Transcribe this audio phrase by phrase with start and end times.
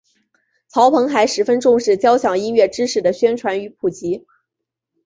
[0.67, 4.25] 曹鹏还十分重视交响音乐知识的宣传与普及。